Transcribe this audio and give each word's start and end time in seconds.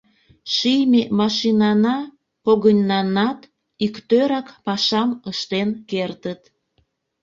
Шийме 0.53 1.01
машинана 1.19 1.97
когыньнанат 2.45 3.39
иктӧрак 3.85 4.47
пашам 4.65 5.09
ыштен 5.31 5.69
кертыт. 5.89 6.41